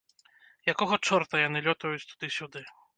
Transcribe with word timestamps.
Якога 0.73 0.99
чорта 1.09 1.45
яны 1.47 1.65
лётаюць 1.69 2.05
туды-сюды? 2.11 2.71